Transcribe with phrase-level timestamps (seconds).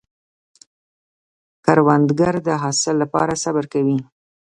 [1.65, 3.97] کروندګر د حاصل له پاره صبر کوي